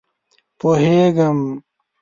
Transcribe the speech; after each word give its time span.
_پوهېږم. 0.59 1.39